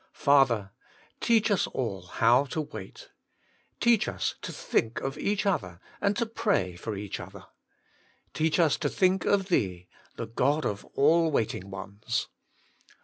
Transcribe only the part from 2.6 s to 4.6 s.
wait. Teach us to